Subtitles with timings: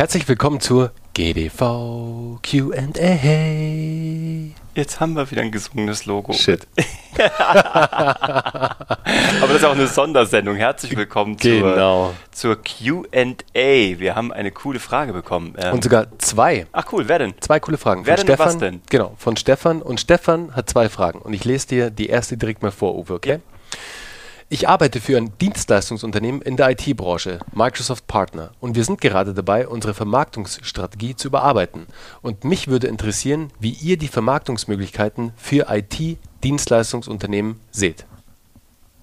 [0.00, 3.18] Herzlich willkommen zur GDV Q&A.
[4.74, 6.32] Jetzt haben wir wieder ein gesungenes Logo.
[6.32, 6.66] Shit.
[7.18, 8.86] Aber
[9.42, 10.56] das ist auch eine Sondersendung.
[10.56, 12.14] Herzlich willkommen Genau.
[12.32, 13.98] zur, zur Q&A.
[13.98, 15.54] Wir haben eine coole Frage bekommen.
[15.58, 16.66] Ähm, Und sogar zwei.
[16.72, 17.34] ach cool, wer denn?
[17.40, 18.06] Zwei coole Fragen.
[18.06, 18.46] Wer von denn Stefan.
[18.46, 18.80] was denn?
[18.88, 19.82] Genau, von Stefan.
[19.82, 21.18] Und Stefan hat zwei Fragen.
[21.18, 23.40] Und ich lese dir die erste direkt mal vor, Uwe, okay?
[24.52, 29.68] Ich arbeite für ein Dienstleistungsunternehmen in der IT-Branche, Microsoft Partner, und wir sind gerade dabei,
[29.68, 31.86] unsere Vermarktungsstrategie zu überarbeiten.
[32.20, 38.06] Und mich würde interessieren, wie ihr die Vermarktungsmöglichkeiten für IT-Dienstleistungsunternehmen seht.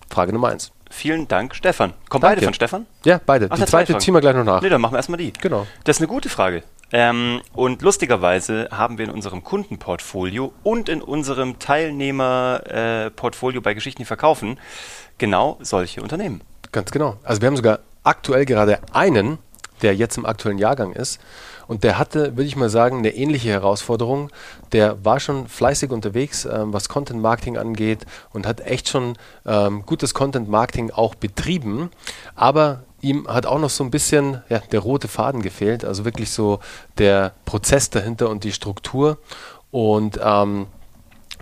[0.10, 0.74] Frage Nummer eins.
[0.92, 1.94] Vielen Dank, Stefan.
[2.10, 2.36] Kommen Danke.
[2.36, 2.86] beide von Stefan?
[3.06, 3.48] Ja, beide.
[3.50, 4.62] Ach, die zweite ziehen wir gleich noch nach.
[4.62, 5.32] Nee, dann machen wir erstmal die.
[5.32, 5.66] Genau.
[5.86, 6.64] Das ist eine gute Frage.
[6.92, 14.02] Ähm, und lustigerweise haben wir in unserem Kundenportfolio und in unserem Teilnehmerportfolio äh, bei Geschichten,
[14.02, 14.60] die verkaufen,
[15.18, 16.42] genau solche Unternehmen.
[16.72, 17.18] Ganz genau.
[17.24, 19.38] Also wir haben sogar aktuell gerade einen,
[19.82, 21.20] der jetzt im aktuellen Jahrgang ist.
[21.68, 24.30] Und der hatte, würde ich mal sagen, eine ähnliche Herausforderung.
[24.72, 29.86] Der war schon fleißig unterwegs, ähm, was Content Marketing angeht und hat echt schon ähm,
[29.86, 31.92] gutes Content Marketing auch betrieben.
[32.36, 36.32] Aber ihm hat auch noch so ein bisschen ja, der rote Faden gefehlt, also wirklich
[36.32, 36.60] so
[36.98, 39.18] der Prozess dahinter und die Struktur.
[39.72, 40.68] Und ähm,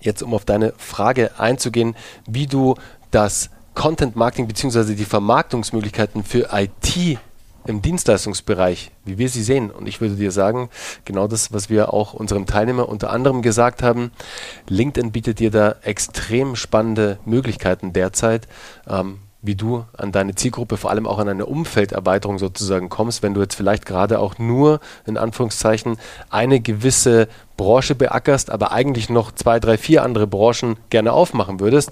[0.01, 1.95] jetzt um auf deine Frage einzugehen,
[2.27, 2.75] wie du
[3.11, 4.95] das Content Marketing bzw.
[4.95, 7.19] die Vermarktungsmöglichkeiten für IT
[7.67, 9.71] im Dienstleistungsbereich, wie wir sie sehen.
[9.71, 10.69] Und ich würde dir sagen,
[11.03, 14.11] genau das, was wir auch unserem Teilnehmer unter anderem gesagt haben,
[14.69, 18.47] LinkedIn bietet dir da extrem spannende Möglichkeiten derzeit.
[18.87, 23.33] Ähm, wie du an deine Zielgruppe, vor allem auch an eine Umfelderweiterung sozusagen kommst, wenn
[23.33, 25.97] du jetzt vielleicht gerade auch nur in Anführungszeichen
[26.29, 27.27] eine gewisse
[27.57, 31.91] Branche beackerst, aber eigentlich noch zwei, drei, vier andere Branchen gerne aufmachen würdest,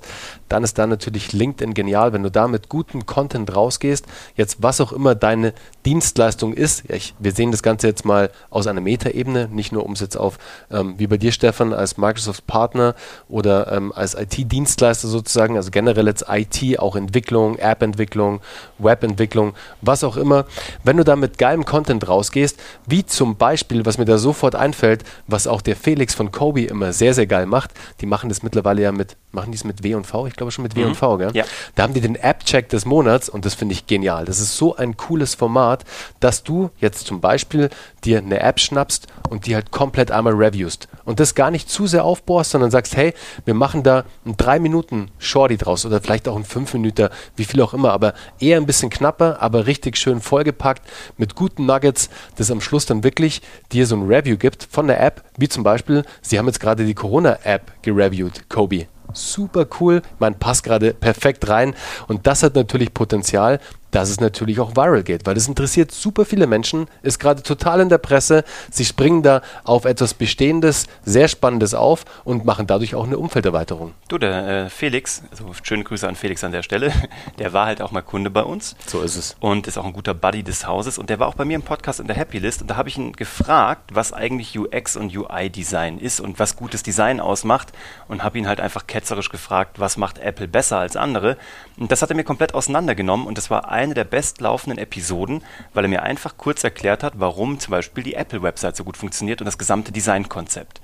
[0.49, 4.05] dann ist da natürlich LinkedIn genial, wenn du da mit gutem Content rausgehst.
[4.35, 5.53] Jetzt was auch immer deine
[5.85, 9.93] Dienstleistung ist, ich, wir sehen das Ganze jetzt mal aus einer Metaebene, nicht nur um
[9.93, 10.37] es jetzt auf,
[10.71, 12.95] ähm, wie bei dir Stefan, als Microsoft-Partner
[13.29, 18.41] oder ähm, als IT-Dienstleister sozusagen, also generell jetzt IT, auch Entwicklung, App-Entwicklung,
[18.79, 20.45] Web-Entwicklung, was auch immer.
[20.83, 25.03] Wenn du da mit geilem Content rausgehst, wie zum Beispiel, was mir da sofort einfällt,
[25.27, 27.71] was auch der Felix von Kobe immer sehr, sehr geil macht,
[28.01, 30.27] die machen das mittlerweile ja mit, machen die es mit W und V?
[30.27, 31.31] Ich glaube schon mit W und V, gell?
[31.33, 31.45] Ja.
[31.75, 34.25] Da haben die den App-Check des Monats und das finde ich genial.
[34.25, 35.83] Das ist so ein cooles Format,
[36.19, 37.69] dass du jetzt zum Beispiel
[38.03, 41.87] dir eine App schnappst und die halt komplett einmal reviewst und das gar nicht zu
[41.87, 43.13] sehr aufbohrst, sondern sagst, hey,
[43.45, 47.45] wir machen da einen 3 Minuten Shorty draus oder vielleicht auch einen 5 Minuten, wie
[47.45, 50.83] viel auch immer, aber eher ein bisschen knapper, aber richtig schön vollgepackt
[51.17, 55.01] mit guten Nuggets, das am Schluss dann wirklich dir so ein Review gibt von der
[55.01, 58.85] App, wie zum Beispiel, sie haben jetzt gerade die Corona-App gereviewt, Kobe.
[59.11, 61.75] Super cool, man passt gerade perfekt rein
[62.07, 63.59] und das hat natürlich Potenzial,
[63.93, 67.79] dass es natürlich auch viral geht, weil das interessiert super viele Menschen, ist gerade total
[67.79, 68.43] in der Presse.
[68.71, 73.93] Sie springen da auf etwas Bestehendes, sehr Spannendes auf und machen dadurch auch eine Umfelderweiterung.
[74.07, 76.91] Du, der äh, Felix, also schöne Grüße an Felix an der Stelle,
[77.39, 78.75] der war halt auch mal Kunde bei uns.
[78.85, 79.35] So ist es.
[79.39, 80.97] und ist auch ein guter Buddy des Hauses.
[80.97, 82.61] Und der war auch bei mir im Podcast in der Happy List.
[82.61, 86.83] Und da habe ich ihn gefragt, was eigentlich UX und UI-Design ist und was gutes
[86.83, 87.73] Design ausmacht.
[88.07, 91.37] Und habe ihn halt einfach ketzerisch gefragt, was macht Apple besser als andere.
[91.77, 93.27] Und das hat er mir komplett auseinandergenommen.
[93.27, 97.59] Und das war eine der bestlaufenden Episoden, weil er mir einfach kurz erklärt hat, warum
[97.59, 100.81] zum Beispiel die Apple-Website so gut funktioniert und das gesamte Designkonzept.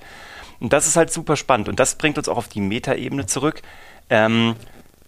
[0.60, 1.68] Und das ist halt super spannend.
[1.68, 3.62] Und das bringt uns auch auf die Metaebene zurück.
[4.10, 4.54] Ähm,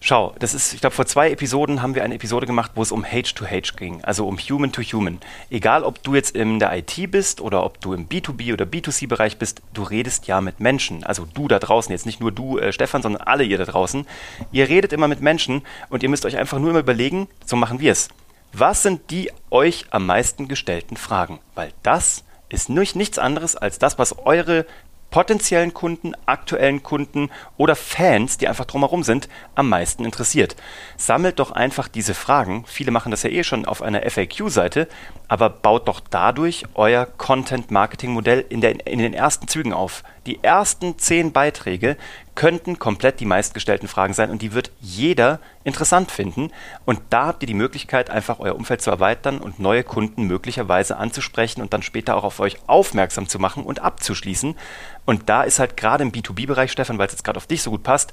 [0.05, 2.91] Schau, das ist, ich glaube, vor zwei Episoden haben wir eine Episode gemacht, wo es
[2.91, 5.21] um H2H ging, also um Human to Human.
[5.49, 9.39] Egal, ob du jetzt in der IT bist oder ob du im B2B oder B2C-Bereich
[9.39, 11.05] bist, du redest ja mit Menschen.
[11.05, 14.05] Also du da draußen, jetzt nicht nur du, äh, Stefan, sondern alle ihr da draußen.
[14.51, 17.79] Ihr redet immer mit Menschen und ihr müsst euch einfach nur immer überlegen, so machen
[17.79, 18.09] wir es.
[18.53, 21.39] Was sind die euch am meisten gestellten Fragen?
[21.55, 24.67] Weil das ist nicht, nichts anderes als das, was eure
[25.13, 30.57] potenziellen Kunden, aktuellen Kunden oder Fans, die einfach drumherum sind, am meisten interessiert.
[30.97, 32.65] Sammelt doch einfach diese Fragen.
[32.67, 34.89] Viele machen das ja eh schon auf einer FAQ-Seite,
[35.29, 40.03] aber baut doch dadurch euer Content-Marketing-Modell in, in den ersten Zügen auf.
[40.27, 41.97] Die ersten zehn Beiträge
[42.35, 46.51] könnten komplett die meistgestellten Fragen sein und die wird jeder interessant finden.
[46.85, 50.97] Und da habt ihr die Möglichkeit, einfach euer Umfeld zu erweitern und neue Kunden möglicherweise
[50.97, 54.57] anzusprechen und dann später auch auf euch aufmerksam zu machen und abzuschließen.
[55.05, 57.71] Und da ist halt gerade im B2B-Bereich, Stefan, weil es jetzt gerade auf dich so
[57.71, 58.13] gut passt,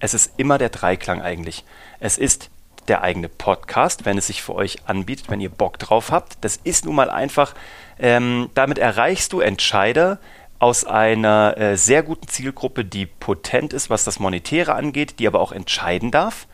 [0.00, 1.64] es ist immer der Dreiklang eigentlich.
[2.00, 2.50] Es ist
[2.88, 6.38] der eigene Podcast, wenn es sich für euch anbietet, wenn ihr Bock drauf habt.
[6.40, 7.54] Das ist nun mal einfach,
[7.98, 10.18] ähm, damit erreichst du Entscheider
[10.60, 15.40] aus einer äh, sehr guten Zielgruppe, die potent ist, was das Monetäre angeht, die aber
[15.40, 16.46] auch entscheiden darf.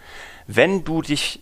[0.46, 1.40] Wenn du dich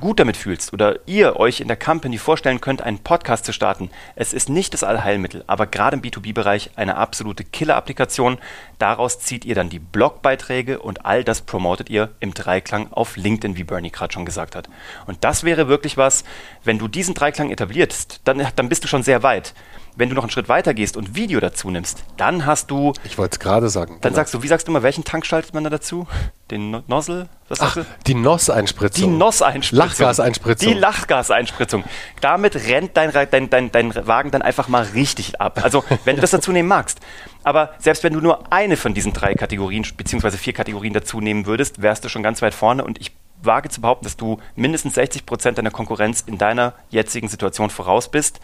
[0.00, 3.90] gut damit fühlst oder ihr euch in der Company vorstellen könnt, einen Podcast zu starten,
[4.14, 8.38] es ist nicht das Allheilmittel, aber gerade im B2B-Bereich eine absolute Killer-Applikation.
[8.78, 13.56] Daraus zieht ihr dann die Blogbeiträge und all das promotet ihr im Dreiklang auf LinkedIn,
[13.56, 14.68] wie Bernie gerade schon gesagt hat.
[15.06, 16.24] Und das wäre wirklich was,
[16.64, 19.54] wenn du diesen Dreiklang etablierst, dann, dann bist du schon sehr weit.
[19.94, 22.92] Wenn du noch einen Schritt weiter gehst und Video dazu nimmst, dann hast du.
[23.04, 23.98] Ich wollte es gerade sagen.
[24.00, 24.16] Dann genau.
[24.16, 26.06] sagst du, wie sagst du mal, welchen Tank schaltet man da dazu?
[26.50, 27.28] Den no Nozzle?
[27.48, 27.84] Was Ach, du?
[28.06, 29.10] die NOS-Einspritzung.
[29.10, 29.78] Die NOS-Einspritzung.
[29.78, 30.72] Lachgaseinspritzung.
[30.72, 31.84] Die Lachgaseinspritzung.
[32.20, 35.60] Damit rennt dein, dein, dein, dein Wagen dann einfach mal richtig ab.
[35.62, 37.00] Also, wenn du das dazu nehmen magst.
[37.44, 41.46] Aber selbst wenn du nur eine von diesen drei Kategorien, beziehungsweise vier Kategorien dazu nehmen
[41.46, 43.12] würdest, wärst du schon ganz weit vorne und ich
[43.42, 48.10] wage zu behaupten, dass du mindestens 60 Prozent deiner Konkurrenz in deiner jetzigen Situation voraus
[48.10, 48.40] bist.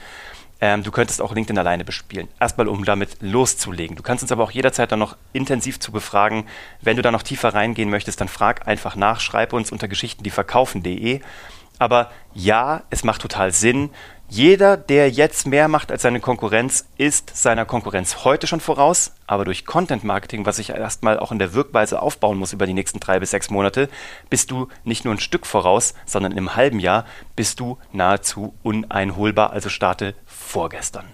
[0.60, 2.28] Ähm, du könntest auch LinkedIn alleine bespielen.
[2.40, 3.96] Erstmal, um damit loszulegen.
[3.96, 6.46] Du kannst uns aber auch jederzeit dann noch intensiv zu befragen.
[6.80, 11.20] Wenn du da noch tiefer reingehen möchtest, dann frag einfach nach, schreib uns unter geschichtendieverkaufen.de.
[11.78, 13.90] Aber ja, es macht total Sinn,
[14.30, 19.46] jeder, der jetzt mehr macht als seine Konkurrenz, ist seiner Konkurrenz heute schon voraus, aber
[19.46, 23.00] durch Content Marketing, was ich erstmal auch in der Wirkweise aufbauen muss über die nächsten
[23.00, 23.88] drei bis sechs Monate,
[24.28, 29.50] bist du nicht nur ein Stück voraus, sondern im halben Jahr bist du nahezu uneinholbar,
[29.50, 31.06] also starte vorgestern.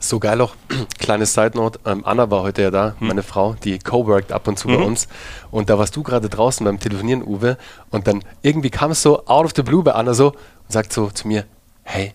[0.00, 0.56] So geil auch,
[0.98, 3.06] kleines Side Note, ähm, Anna war heute ja da, hm.
[3.06, 4.76] meine Frau, die co-worked ab und zu mhm.
[4.76, 5.06] bei uns
[5.52, 7.58] und da warst du gerade draußen beim Telefonieren, Uwe,
[7.90, 10.36] und dann irgendwie kam es so out of the blue bei Anna so und
[10.72, 11.46] sagt so zu mir,
[11.84, 12.12] hey,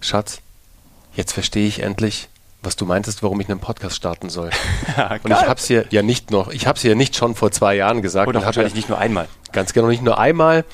[0.00, 0.40] Schatz,
[1.14, 2.28] jetzt verstehe ich endlich,
[2.62, 4.50] was du meintest, warum ich einen Podcast starten soll.
[4.96, 7.34] ja, und ich habe es hier ja nicht noch, ich habe es ja nicht schon
[7.34, 8.28] vor zwei Jahren gesagt.
[8.28, 9.28] Oder wahrscheinlich ja, nicht nur einmal.
[9.52, 10.64] Ganz genau, nicht nur einmal.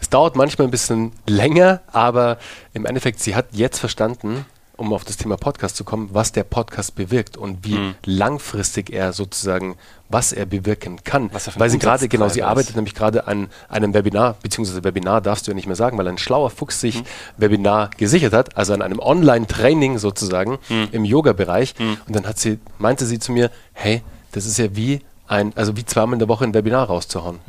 [0.00, 2.38] Es dauert manchmal ein bisschen länger, aber
[2.74, 4.44] im Endeffekt, sie hat jetzt verstanden,
[4.76, 7.94] um auf das Thema Podcast zu kommen, was der Podcast bewirkt und wie mhm.
[8.04, 9.76] langfristig er sozusagen,
[10.08, 11.30] was er bewirken kann.
[11.58, 15.50] weil sie gerade, genau, sie arbeitet nämlich gerade an einem Webinar, beziehungsweise Webinar darfst du
[15.50, 17.06] ja nicht mehr sagen, weil ein schlauer Fuchs sich mhm.
[17.38, 20.88] Webinar gesichert hat, also an einem Online-Training sozusagen mhm.
[20.92, 21.74] im Yoga-Bereich.
[21.78, 21.96] Mhm.
[22.06, 24.02] Und dann hat sie, meinte sie zu mir, hey,
[24.32, 27.40] das ist ja wie ein, also wie zweimal in der Woche ein Webinar rauszuhauen.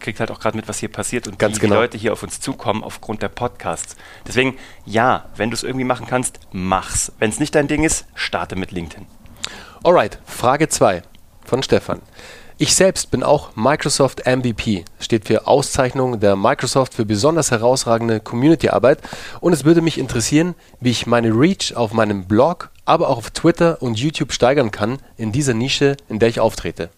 [0.00, 1.76] Kriegt halt auch gerade mit, was hier passiert und Ganz wie genau.
[1.76, 3.96] die Leute hier auf uns zukommen aufgrund der Podcasts.
[4.26, 7.12] Deswegen, ja, wenn du es irgendwie machen kannst, mach's.
[7.18, 9.06] Wenn es nicht dein Ding ist, starte mit LinkedIn.
[9.84, 11.02] Alright, Frage 2
[11.44, 12.00] von Stefan.
[12.62, 19.00] Ich selbst bin auch Microsoft MVP, steht für Auszeichnung der Microsoft für besonders herausragende Community-Arbeit
[19.40, 23.30] und es würde mich interessieren, wie ich meine Reach auf meinem Blog, aber auch auf
[23.30, 26.90] Twitter und YouTube steigern kann in dieser Nische, in der ich auftrete.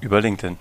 [0.00, 0.58] Über LinkedIn,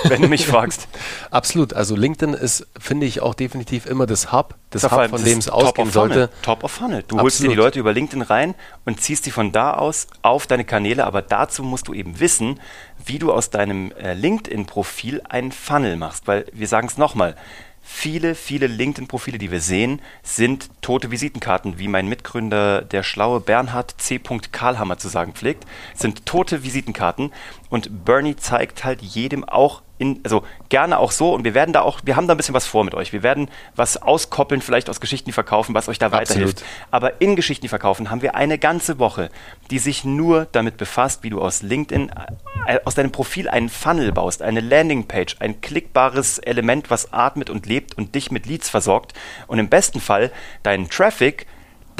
[0.08, 0.88] wenn du mich fragst.
[1.30, 1.72] Absolut.
[1.72, 5.38] Also LinkedIn ist, finde ich, auch definitiv immer das Hub, das, das Hub, von dem
[5.38, 6.30] es ausgehen sollte.
[6.42, 7.02] Top of Funnel.
[7.02, 7.22] Du Absolut.
[7.22, 8.54] holst dir die Leute über LinkedIn rein
[8.84, 12.60] und ziehst die von da aus auf deine Kanäle, aber dazu musst du eben wissen,
[13.04, 16.26] wie du aus deinem äh, LinkedIn-Profil einen Funnel machst.
[16.26, 17.36] Weil wir sagen es nochmal,
[17.82, 23.94] Viele, viele LinkedIn-Profile, die wir sehen, sind tote Visitenkarten, wie mein Mitgründer, der schlaue Bernhard
[23.98, 24.20] C.
[24.52, 27.32] Karlhammer zu sagen pflegt, sind tote Visitenkarten.
[27.68, 31.82] Und Bernie zeigt halt jedem auch in, also gerne auch so und wir werden da
[31.82, 33.12] auch, wir haben da ein bisschen was vor mit euch.
[33.12, 36.30] Wir werden was auskoppeln, vielleicht aus Geschichten, die verkaufen, was euch da Absolut.
[36.30, 36.64] weiterhilft.
[36.90, 39.30] Aber in Geschichten, die verkaufen, haben wir eine ganze Woche,
[39.70, 42.10] die sich nur damit befasst, wie du aus LinkedIn,
[42.66, 47.66] äh, aus deinem Profil einen Funnel baust, eine Landingpage, ein klickbares Element, was atmet und
[47.66, 49.12] lebt und dich mit Leads versorgt
[49.48, 50.32] und im besten Fall
[50.62, 51.46] deinen Traffic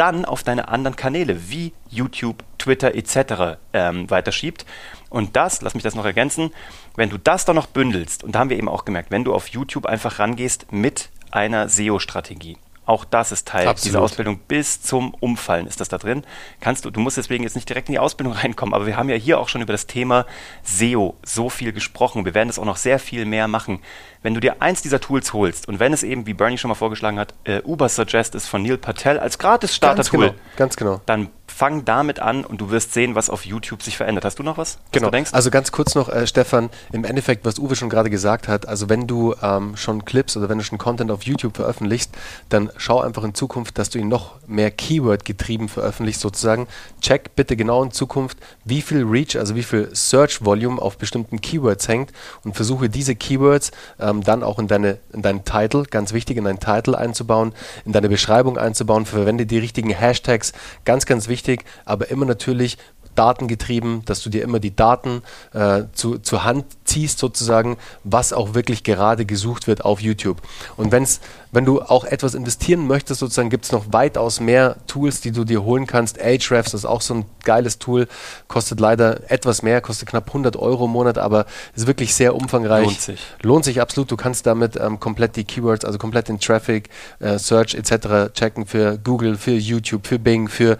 [0.00, 3.59] dann auf deine anderen Kanäle wie YouTube, Twitter etc.
[3.75, 4.64] Ähm, weiterschiebt.
[5.11, 6.54] Und das, lass mich das noch ergänzen,
[6.97, 9.35] wenn du das dann noch bündelst, und da haben wir eben auch gemerkt, wenn du
[9.35, 12.57] auf YouTube einfach rangehst mit einer SEO-Strategie,
[12.90, 13.87] auch das ist Teil Absolut.
[13.87, 14.40] dieser Ausbildung.
[14.49, 16.25] Bis zum Umfallen ist das da drin.
[16.61, 19.09] Kannst du, du musst deswegen jetzt nicht direkt in die Ausbildung reinkommen, aber wir haben
[19.09, 20.26] ja hier auch schon über das Thema
[20.64, 22.25] SEO so viel gesprochen.
[22.25, 23.80] Wir werden das auch noch sehr viel mehr machen.
[24.23, 26.75] Wenn du dir eins dieser Tools holst und wenn es eben, wie Bernie schon mal
[26.75, 30.76] vorgeschlagen hat, äh, Uber Suggest ist von Neil Patel als gratis Starter-Tool, ganz, genau, ganz
[30.76, 31.00] genau.
[31.06, 31.28] dann
[31.61, 34.25] fang damit an und du wirst sehen, was auf YouTube sich verändert.
[34.25, 34.79] Hast du noch was?
[34.79, 35.11] was genau.
[35.33, 38.88] Also ganz kurz noch, äh, Stefan, im Endeffekt, was Uwe schon gerade gesagt hat, also
[38.88, 42.12] wenn du ähm, schon Clips oder wenn du schon Content auf YouTube veröffentlichst,
[42.49, 46.67] dann schau einfach in Zukunft, dass du ihn noch mehr Keyword getrieben veröffentlichst sozusagen.
[47.02, 51.43] Check bitte genau in Zukunft, wie viel Reach, also wie viel Search Volume auf bestimmten
[51.43, 52.11] Keywords hängt
[52.43, 56.45] und versuche diese Keywords ähm, dann auch in, deine, in deinen Title, ganz wichtig, in
[56.45, 57.52] deinen Title einzubauen,
[57.85, 60.55] in deine Beschreibung einzubauen, verwende die richtigen Hashtags,
[60.87, 62.78] ganz, ganz wichtig wichtig, aber immer natürlich
[63.16, 68.54] datengetrieben, dass du dir immer die Daten äh, zu, zur Hand ziehst sozusagen, was auch
[68.54, 70.40] wirklich gerade gesucht wird auf YouTube.
[70.76, 71.21] Und wenn's,
[71.52, 75.45] wenn du auch etwas investieren möchtest, sozusagen gibt es noch weitaus mehr Tools, die du
[75.45, 76.21] dir holen kannst.
[76.21, 78.07] Ahrefs ist auch so ein geiles Tool,
[78.49, 82.87] kostet leider etwas mehr, kostet knapp 100 Euro im Monat, aber ist wirklich sehr umfangreich.
[82.87, 83.21] Lohnt sich.
[83.42, 84.11] Lohnt sich absolut.
[84.11, 86.88] Du kannst damit ähm, komplett die Keywords, also komplett den Traffic,
[87.19, 88.33] äh, Search etc.
[88.33, 90.78] checken für Google, für YouTube, für Bing, für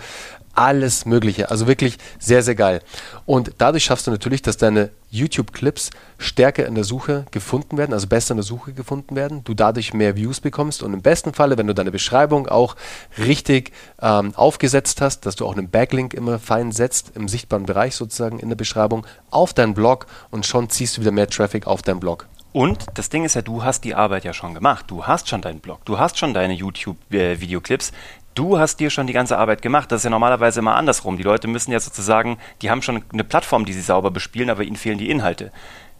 [0.60, 1.50] alles Mögliche.
[1.50, 2.82] Also wirklich sehr, sehr geil.
[3.24, 5.88] Und dadurch schaffst du natürlich, dass deine YouTube-Clips
[6.18, 9.94] stärker in der Suche gefunden werden, also besser in der Suche gefunden werden, du dadurch
[9.94, 12.76] mehr Views bekommst und im besten Falle, wenn du deine Beschreibung auch
[13.16, 17.96] richtig ähm, aufgesetzt hast, dass du auch einen Backlink immer fein setzt, im sichtbaren Bereich
[17.96, 21.80] sozusagen in der Beschreibung, auf deinen Blog und schon ziehst du wieder mehr Traffic auf
[21.80, 22.26] deinen Blog.
[22.52, 24.86] Und das Ding ist ja, du hast die Arbeit ja schon gemacht.
[24.88, 27.92] Du hast schon deinen Blog, du hast schon deine YouTube-Videoclips.
[28.34, 29.90] Du hast dir schon die ganze Arbeit gemacht.
[29.90, 31.16] Das ist ja normalerweise immer andersrum.
[31.16, 34.62] Die Leute müssen ja sozusagen, die haben schon eine Plattform, die sie sauber bespielen, aber
[34.62, 35.50] ihnen fehlen die Inhalte.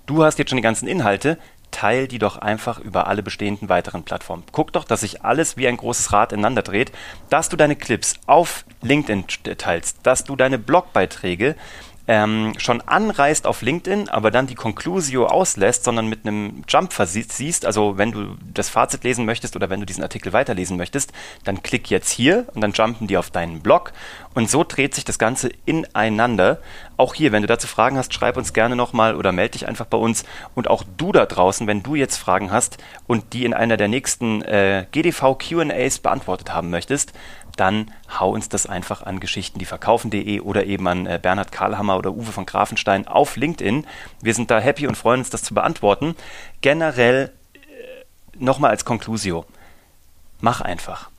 [0.07, 1.39] Du hast jetzt schon die ganzen Inhalte,
[1.71, 4.45] teil die doch einfach über alle bestehenden weiteren Plattformen.
[4.53, 6.93] Guck doch, dass sich alles wie ein großes Rad ineinander dreht,
[7.29, 9.25] dass du deine Clips auf LinkedIn
[9.57, 11.57] teilst, dass du deine Blogbeiträge
[12.09, 17.65] ähm, schon anreißt auf LinkedIn, aber dann die Conclusio auslässt, sondern mit einem Jump versiehst,
[17.65, 21.13] also wenn du das Fazit lesen möchtest oder wenn du diesen Artikel weiterlesen möchtest,
[21.45, 23.93] dann klick jetzt hier und dann jumpen die auf deinen Blog
[24.35, 26.59] und so dreht sich das Ganze ineinander.
[26.97, 29.87] Auch hier, wenn du dazu Fragen hast, schreib uns gerne nochmal oder melde dich einfach
[29.87, 33.55] bei uns und auch du da draußen, wenn du jetzt Fragen hast und die in
[33.55, 37.13] einer der nächsten äh, GDV Q&As beantwortet haben möchtest,
[37.57, 42.31] dann hau uns das einfach an geschichtendieverkaufen.de oder eben an äh, Bernhard Karlhammer oder Uwe
[42.33, 43.87] von Grafenstein auf LinkedIn.
[44.23, 46.15] Wir sind da happy und freuen uns, das zu beantworten.
[46.61, 49.45] Generell äh, nochmal als Conclusio.
[50.41, 51.11] Mach einfach.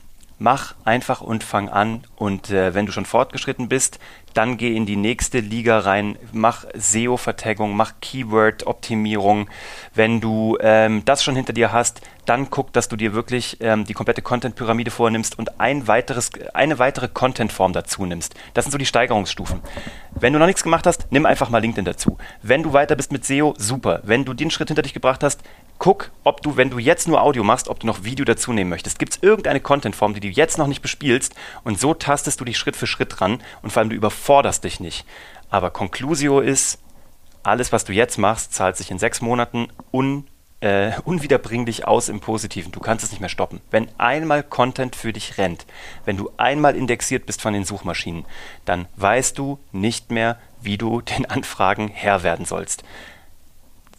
[0.42, 2.02] Mach einfach und fang an.
[2.16, 4.00] Und äh, wenn du schon fortgeschritten bist,
[4.34, 9.48] dann geh in die nächste Liga rein, mach SEO-Vertaggung, mach Keyword-Optimierung.
[9.94, 13.84] Wenn du ähm, das schon hinter dir hast, dann guck, dass du dir wirklich ähm,
[13.84, 18.34] die komplette Content-Pyramide vornimmst und ein weiteres, eine weitere Content-Form dazu nimmst.
[18.54, 19.60] Das sind so die Steigerungsstufen.
[20.12, 22.18] Wenn du noch nichts gemacht hast, nimm einfach mal LinkedIn dazu.
[22.42, 24.00] Wenn du weiter bist mit SEO, super.
[24.02, 25.40] Wenn du den Schritt hinter dich gebracht hast,
[25.78, 28.70] guck, ob du, wenn du jetzt nur Audio machst, ob du noch Video dazu nehmen
[28.70, 28.98] möchtest.
[28.98, 32.58] Gibt es irgendeine Content-Form, die du jetzt noch nicht bespielst und so tastest du dich
[32.58, 35.04] Schritt für Schritt ran und vor allem du überforderst dich nicht.
[35.50, 36.78] Aber Conclusio ist,
[37.42, 40.26] alles, was du jetzt machst, zahlt sich in sechs Monaten un
[40.62, 42.70] äh, unwiederbringlich aus im Positiven.
[42.70, 43.60] Du kannst es nicht mehr stoppen.
[43.72, 45.66] Wenn einmal Content für dich rennt,
[46.04, 48.24] wenn du einmal indexiert bist von den Suchmaschinen,
[48.64, 52.84] dann weißt du nicht mehr, wie du den Anfragen Herr werden sollst.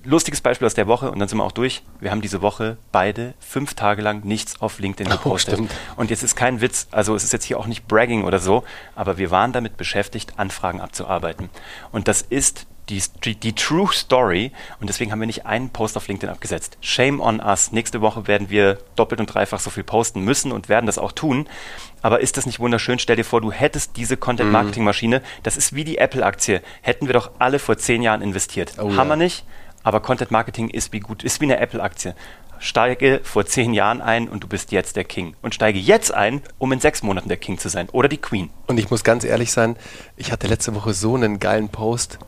[0.05, 1.83] Lustiges Beispiel aus der Woche und dann sind wir auch durch.
[1.99, 5.59] Wir haben diese Woche beide fünf Tage lang nichts auf LinkedIn oh, gepostet.
[5.59, 8.39] Oh, und jetzt ist kein Witz, also es ist jetzt hier auch nicht Bragging oder
[8.39, 8.63] so,
[8.95, 11.49] aber wir waren damit beschäftigt, Anfragen abzuarbeiten.
[11.91, 13.01] Und das ist die,
[13.35, 16.77] die, True Story und deswegen haben wir nicht einen Post auf LinkedIn abgesetzt.
[16.81, 17.71] Shame on us.
[17.71, 21.13] Nächste Woche werden wir doppelt und dreifach so viel posten müssen und werden das auch
[21.13, 21.47] tun.
[22.01, 22.99] Aber ist das nicht wunderschön?
[22.99, 25.21] Stell dir vor, du hättest diese Content-Marketing-Maschine.
[25.43, 26.61] Das ist wie die Apple-Aktie.
[26.81, 28.73] Hätten wir doch alle vor zehn Jahren investiert.
[28.77, 29.45] Oh, Haben wir nicht?
[29.83, 32.15] Aber Content-Marketing ist wie gut, ist wie eine Apple-Aktie
[32.59, 35.35] steige vor zehn Jahren ein und du bist jetzt der King.
[35.41, 37.89] Und steige jetzt ein, um in sechs Monaten der King zu sein.
[37.89, 38.49] Oder die Queen.
[38.67, 39.75] Und ich muss ganz ehrlich sein,
[40.15, 42.19] ich hatte letzte Woche so einen geilen Post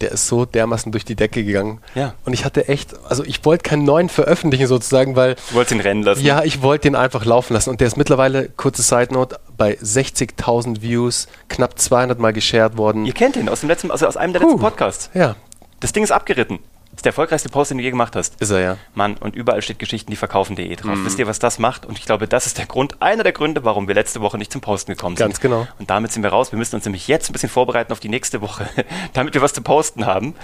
[0.00, 1.80] der ist so dermaßen durch die Decke gegangen.
[1.94, 2.14] Ja.
[2.24, 5.36] Und ich hatte echt, also ich wollte keinen neuen veröffentlichen sozusagen, weil.
[5.48, 6.22] Du wolltest ihn rennen lassen?
[6.22, 7.70] Ja, ich wollte den einfach laufen lassen.
[7.70, 13.06] Und der ist mittlerweile, kurze Side Note, bei 60.000 Views, knapp 200 Mal geshared worden.
[13.06, 15.10] Ihr kennt ihn aus, dem letzten, also aus einem der letzten Podcasts.
[15.14, 15.36] Ja.
[15.80, 16.58] Das Ding ist abgeritten.
[16.90, 18.40] Das ist der erfolgreichste Post, den du je gemacht hast.
[18.40, 18.76] Ist er, ja.
[18.94, 20.94] Mann, und überall steht Geschichten, die verkaufen.de drauf.
[20.96, 21.04] Mhm.
[21.04, 21.84] Wisst ihr, was das macht?
[21.84, 24.50] Und ich glaube, das ist der Grund, einer der Gründe, warum wir letzte Woche nicht
[24.50, 25.26] zum Posten gekommen sind.
[25.26, 25.66] Ganz genau.
[25.78, 26.52] Und damit sind wir raus.
[26.52, 28.66] Wir müssen uns nämlich jetzt ein bisschen vorbereiten auf die nächste Woche,
[29.12, 30.34] damit wir was zu posten haben.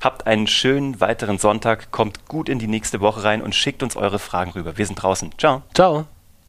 [0.00, 3.96] Habt einen schönen weiteren Sonntag, kommt gut in die nächste Woche rein und schickt uns
[3.96, 4.78] eure Fragen rüber.
[4.78, 5.32] Wir sind draußen.
[5.38, 5.62] Ciao.
[5.74, 6.06] Ciao.